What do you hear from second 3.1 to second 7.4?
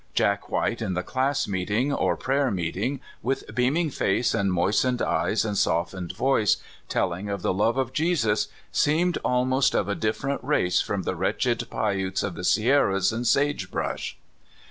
with beaming face and moistened eyes and softened voice, tell ing